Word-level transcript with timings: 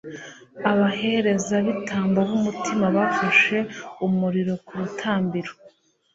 abaherezabitambo 0.71 2.19
b'umutima 2.29 2.85
bafashe 2.95 3.57
umuriro 4.05 4.53
ku 4.65 4.71
rutambiro 4.79 5.51